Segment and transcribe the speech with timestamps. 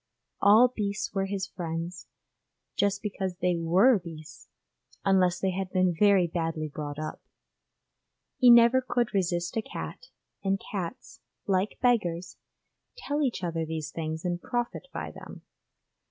[0.41, 2.07] All beasts were his friends,
[2.75, 4.47] just because they were beasts,
[5.05, 7.21] unless they had been very badly brought up.
[8.37, 10.07] He never could resist a cat,
[10.43, 12.37] and cats, like beggars,
[12.97, 15.43] tell each other these things and profit by them.